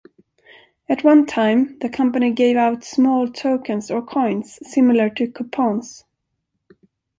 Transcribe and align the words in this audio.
At 0.89 1.03
one 1.03 1.27
time, 1.27 1.77
the 1.77 1.87
company 1.87 2.31
gave 2.31 2.57
out 2.57 2.83
small 2.83 3.27
tokens 3.31 3.91
or 3.91 4.01
coins, 4.03 4.57
similar 4.63 5.11
to 5.11 5.27
coupons. 5.31 6.05